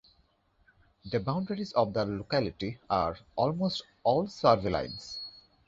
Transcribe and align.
The 1.05 1.19
boundaries 1.19 1.73
of 1.73 1.93
the 1.93 2.05
locality 2.05 2.79
are 2.89 3.19
almost 3.35 3.83
all 4.01 4.25
survey 4.27 4.71
lines. 4.71 5.19